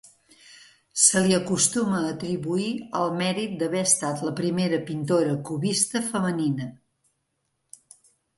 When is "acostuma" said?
1.37-1.99